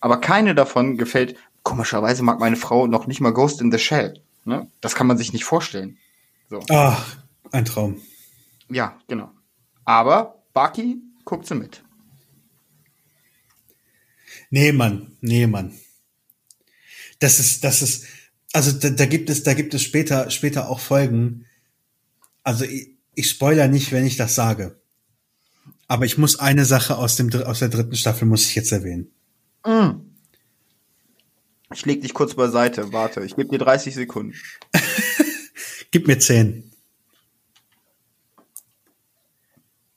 [0.00, 1.36] Aber keine davon gefällt.
[1.62, 4.20] Komischerweise mag meine Frau noch nicht mal Ghost in the Shell.
[4.44, 4.70] Ne?
[4.80, 5.98] Das kann man sich nicht vorstellen.
[6.48, 6.60] So.
[6.70, 7.16] Ach,
[7.50, 8.00] ein Traum.
[8.68, 9.30] Ja, genau.
[9.84, 11.82] Aber Baki guckt sie mit.
[14.50, 15.72] Nee, Mann, nee, Mann.
[17.18, 18.06] Das ist, das ist,
[18.52, 21.46] also da, da gibt es, da gibt es später, später auch Folgen.
[22.42, 24.80] Also ich, ich spoiler nicht, wenn ich das sage.
[25.88, 29.10] Aber ich muss eine Sache aus dem aus der dritten Staffel muss ich jetzt erwähnen.
[29.66, 30.03] Mm.
[31.74, 32.92] Ich leg dich kurz beiseite.
[32.92, 34.34] Warte, ich gebe dir 30 Sekunden.
[35.90, 36.70] Gib mir 10.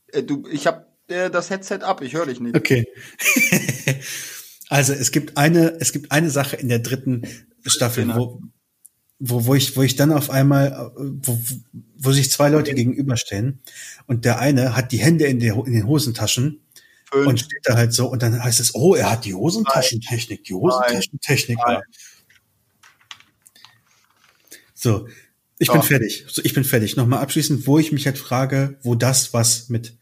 [0.08, 2.02] Äh, du, ich habe äh, das Headset ab.
[2.02, 2.56] Ich höre dich nicht.
[2.56, 2.88] Okay.
[4.70, 7.28] also es gibt eine, es gibt eine Sache in der dritten
[7.66, 8.42] Staffel, wo
[9.20, 11.40] wo, wo ich, wo ich dann auf einmal, wo,
[11.98, 13.60] wo sich zwei Leute gegenüberstehen
[14.06, 16.62] und der eine hat die Hände in, die, in den Hosentaschen
[17.12, 17.28] Fünf.
[17.28, 20.54] und steht da halt so und dann heißt es, oh, er hat die Hosentaschentechnik, die
[20.54, 21.58] Hosentaschentechnik.
[21.66, 21.82] Nein.
[24.74, 25.08] So,
[25.58, 25.74] ich oh.
[25.74, 26.26] bin fertig.
[26.28, 26.98] So, ich bin fertig.
[26.98, 29.98] Nochmal abschließend, wo ich mich halt frage, wo das was mit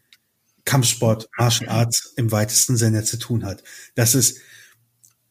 [0.64, 3.62] Kampfsport, Martial Arts im weitesten Sinne zu tun hat.
[3.94, 4.40] Das ist,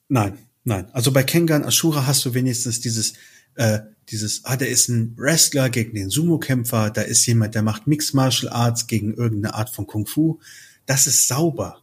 [0.08, 0.90] nein, nein.
[0.94, 3.14] Also bei Kengan Ashura hast du wenigstens dieses,
[3.56, 7.86] äh, dieses, ah, der ist ein Wrestler gegen den Sumo-Kämpfer, da ist jemand, der macht
[7.86, 10.40] Mixed Martial Arts gegen irgendeine Art von Kung Fu.
[10.86, 11.82] Das ist sauber.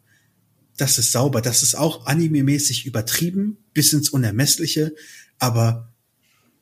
[0.76, 1.40] Das ist sauber.
[1.40, 4.94] Das ist auch anime-mäßig übertrieben, bis ins Unermessliche,
[5.38, 5.92] aber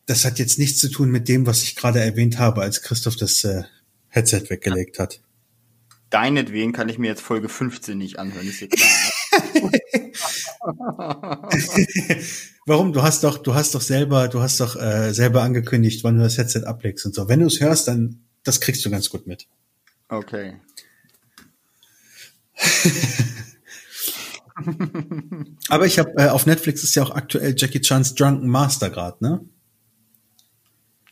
[0.06, 3.16] das hat jetzt nichts zu tun mit dem, was ich gerade erwähnt habe, als Christoph
[3.16, 3.62] das äh,
[4.08, 5.20] Headset weggelegt hat.
[6.10, 8.88] Deinetwegen kann ich mir jetzt Folge 15 nicht anhören, ist dir klar.
[12.66, 12.92] Warum?
[12.92, 16.22] Du hast doch, du hast doch selber, du hast doch äh, selber angekündigt, wann du
[16.22, 17.28] das Headset ablegst und so.
[17.28, 19.46] Wenn du es hörst, dann das kriegst du ganz gut mit.
[20.08, 20.56] Okay.
[25.68, 29.16] Aber ich habe äh, auf Netflix ist ja auch aktuell Jackie Chan's Drunken Master gerade,
[29.20, 29.40] ne?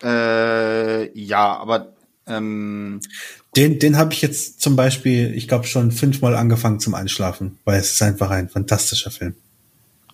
[0.02, 1.94] Äh, ja, aber
[2.26, 3.00] ähm,
[3.56, 7.80] den, den habe ich jetzt zum Beispiel, ich glaube, schon fünfmal angefangen zum Einschlafen, weil
[7.80, 9.34] es ist einfach ein fantastischer Film.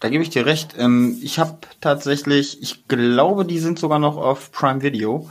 [0.00, 0.74] Da gebe ich dir recht.
[0.78, 5.28] Ähm, ich habe tatsächlich, ich glaube, die sind sogar noch auf Prime Video.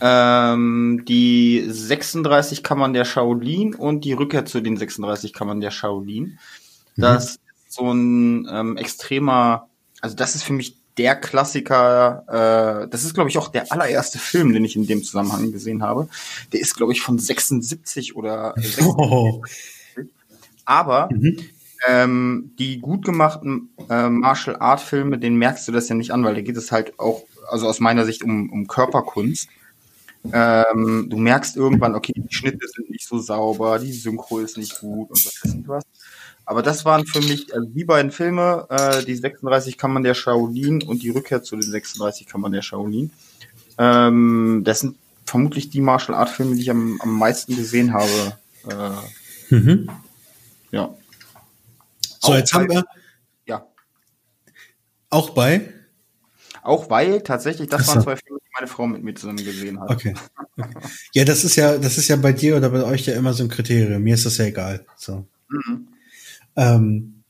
[0.00, 6.38] Ähm, die 36 Kammern der Shaolin und die Rückkehr zu den 36 Kammern der Shaolin.
[6.96, 7.28] Das mhm.
[7.28, 9.68] ist so ein ähm, extremer,
[10.00, 14.18] also das ist für mich der Klassiker, äh, das ist, glaube ich, auch der allererste
[14.18, 16.08] Film, den ich in dem Zusammenhang gesehen habe.
[16.52, 18.86] Der ist, glaube ich, von 76 oder 76.
[18.86, 19.42] Oh.
[20.64, 21.38] Aber mhm.
[21.86, 26.24] ähm, die gut gemachten äh, Martial Art Filme, den merkst du das ja nicht an,
[26.24, 29.48] weil da geht es halt auch, also aus meiner Sicht, um, um Körperkunst.
[30.32, 34.80] Ähm, du merkst irgendwann, okay, die Schnitte sind nicht so sauber, die Synchro ist nicht
[34.80, 35.84] gut und was weiß ich was.
[36.46, 40.82] Aber das waren für mich, also die beiden Filme, äh, die 36 Kammern der Shaolin
[40.82, 43.10] und die Rückkehr zu den 36 Kammern der Shaolin.
[43.78, 48.38] Ähm, das sind vermutlich die Martial Art Filme, die ich am, am meisten gesehen habe.
[48.68, 49.90] Äh, mhm.
[50.70, 50.94] Ja.
[52.20, 52.84] So, auch jetzt bei, haben wir.
[53.46, 53.66] Ja.
[55.10, 55.72] Auch bei?
[56.64, 57.96] Auch weil tatsächlich, das Achso.
[57.96, 59.90] waren zwei Filme, die meine Frau mit mir zusammen gesehen hat.
[59.90, 60.14] Okay.
[60.56, 60.78] okay.
[61.12, 63.44] Ja, das ist ja, das ist ja bei dir oder bei euch ja immer so
[63.44, 64.02] ein Kriterium.
[64.02, 64.86] Mir ist das ja egal.
[64.96, 65.26] So.
[65.50, 65.88] Mhm.
[66.56, 67.22] Ähm,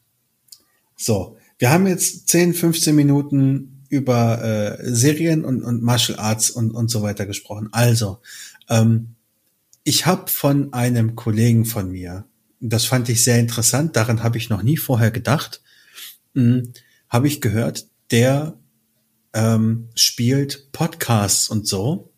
[0.95, 6.71] so, wir haben jetzt 10, 15 Minuten über äh, Serien und, und Martial Arts und,
[6.71, 7.69] und so weiter gesprochen.
[7.73, 8.21] Also,
[8.69, 9.17] ähm,
[9.83, 12.25] ich habe von einem Kollegen von mir,
[12.61, 15.61] das fand ich sehr interessant, daran habe ich noch nie vorher gedacht,
[16.35, 16.73] hm,
[17.09, 18.57] habe ich gehört, der
[19.35, 22.13] ähm, spielt Podcasts und so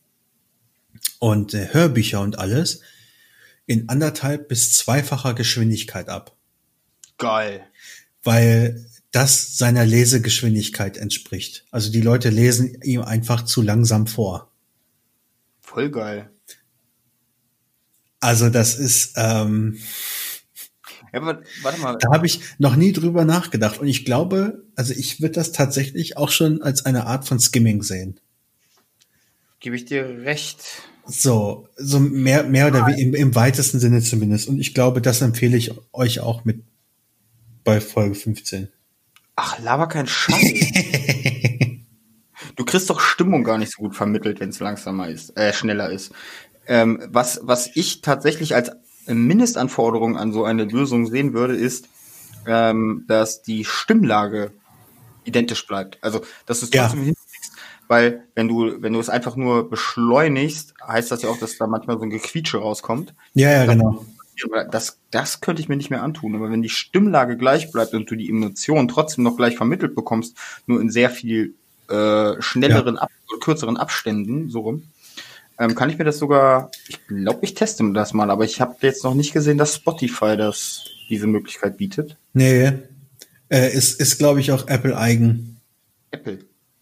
[1.18, 2.80] und äh, Hörbücher und alles
[3.66, 6.36] in anderthalb bis zweifacher Geschwindigkeit ab.
[7.18, 7.66] Geil.
[8.22, 11.64] Weil das seiner Lesegeschwindigkeit entspricht.
[11.70, 14.52] Also die Leute lesen ihm einfach zu langsam vor.
[15.60, 16.30] Voll geil.
[18.20, 19.78] Also das ist, ähm,
[21.16, 21.96] ja, aber, warte mal.
[21.98, 23.80] Da habe ich noch nie drüber nachgedacht.
[23.80, 27.82] Und ich glaube, also ich würde das tatsächlich auch schon als eine Art von Skimming
[27.82, 28.20] sehen.
[29.60, 30.58] Gebe ich dir recht.
[31.06, 34.48] So, so mehr, mehr oder wie im, im weitesten Sinne zumindest.
[34.48, 36.62] Und ich glaube, das empfehle ich euch auch mit
[37.64, 38.68] bei Folge 15.
[39.36, 40.36] Ach, laber kein Scheiß.
[42.56, 45.90] du kriegst doch Stimmung gar nicht so gut vermittelt, wenn es langsamer ist, äh, schneller
[45.90, 46.12] ist.
[46.66, 48.70] Ähm, was, was ich tatsächlich als
[49.06, 51.88] Mindestanforderung an so eine Lösung sehen würde, ist,
[52.46, 54.52] ähm, dass die Stimmlage
[55.24, 55.98] identisch bleibt.
[56.02, 57.04] Also, dass du es trotzdem ja.
[57.06, 57.52] hinkriegst.
[57.88, 61.66] Weil, wenn du, wenn du es einfach nur beschleunigst, heißt das ja auch, dass da
[61.66, 63.14] manchmal so ein Gequietsche rauskommt.
[63.34, 64.04] Ja, ja, genau
[64.70, 66.34] das, das könnte ich mir nicht mehr antun.
[66.34, 70.36] Aber wenn die Stimmlage gleich bleibt und du die Emotionen trotzdem noch gleich vermittelt bekommst,
[70.66, 71.54] nur in sehr viel
[71.88, 73.02] äh, schnelleren, ja.
[73.02, 74.84] Ab kürzeren Abständen, so rum,
[75.58, 78.76] ähm, kann ich mir das sogar, ich glaube, ich teste das mal, aber ich habe
[78.82, 82.16] jetzt noch nicht gesehen, dass Spotify das diese Möglichkeit bietet.
[82.32, 82.72] Nee,
[83.48, 85.60] äh, ist, ist glaube ich, auch Apple eigen.
[86.10, 86.40] Apple.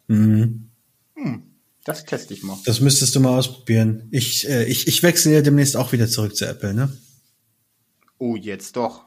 [0.09, 0.71] Mhm.
[1.15, 1.43] Hm,
[1.85, 2.57] das teste ich mal.
[2.65, 4.09] Das müsstest du mal ausprobieren.
[4.11, 6.93] Ich, äh, ich, ich wechsle ja demnächst auch wieder zurück zu Apple, ne?
[8.19, 9.05] Oh, jetzt doch.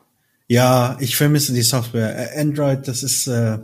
[0.48, 2.36] Ja, ich vermisse die Software.
[2.36, 3.60] Äh, Android, das ist äh,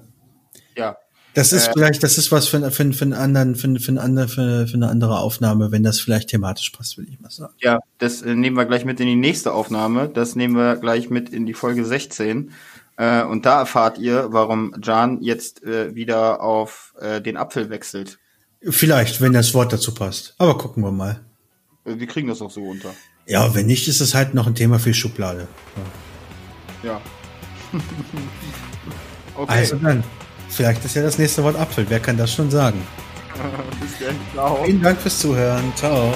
[0.75, 0.97] ja.
[1.33, 4.01] Das ist äh, vielleicht, das ist was für, für, für einen anderen, für, für, eine
[4.01, 7.53] andere, für, für eine andere Aufnahme, wenn das vielleicht thematisch passt, will ich mal sagen.
[7.59, 10.09] Ja, das äh, nehmen wir gleich mit in die nächste Aufnahme.
[10.09, 12.51] Das nehmen wir gleich mit in die Folge 16.
[12.97, 18.19] Äh, und da erfahrt ihr, warum Jan jetzt äh, wieder auf äh, den Apfel wechselt.
[18.61, 20.35] Vielleicht, wenn das Wort dazu passt.
[20.37, 21.19] Aber gucken wir mal.
[21.85, 22.93] Wir kriegen das noch so unter.
[23.25, 25.47] Ja, wenn nicht, ist es halt noch ein Thema für die Schublade.
[26.83, 27.01] Ja.
[29.35, 29.51] okay.
[29.51, 30.03] Also dann,
[30.55, 31.85] vielleicht ist ja das nächste Wort Apfel.
[31.89, 32.81] Wer kann das schon sagen?
[33.81, 34.15] Bis dann.
[34.33, 34.63] Ciao.
[34.63, 35.73] Vielen Dank fürs Zuhören.
[35.75, 36.13] Ciao.